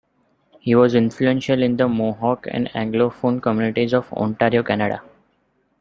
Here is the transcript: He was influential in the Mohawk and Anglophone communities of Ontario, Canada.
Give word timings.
He 0.59 0.73
was 0.73 0.95
influential 0.95 1.61
in 1.61 1.77
the 1.77 1.87
Mohawk 1.87 2.47
and 2.49 2.65
Anglophone 2.69 3.39
communities 3.39 3.93
of 3.93 4.11
Ontario, 4.13 4.63
Canada. 4.63 5.03